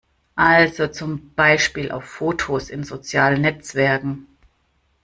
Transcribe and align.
Also 0.35 0.87
zum 0.87 1.29
Beispiel 1.35 1.91
auf 1.91 2.05
Fotos 2.05 2.71
in 2.71 2.83
sozialen 2.83 3.41
Netzwerken. 3.43 4.25